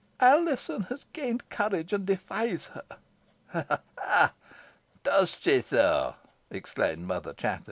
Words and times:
Alizon 0.19 0.87
has 0.87 1.03
gained 1.13 1.47
courage 1.51 1.93
and 1.93 2.07
defies 2.07 2.71
her." 2.73 2.83
"Ha! 3.99 4.33
does 5.03 5.37
she 5.39 5.61
so?" 5.61 6.15
exclaimed 6.49 7.05
Mother 7.05 7.33
Chattox. 7.35 7.59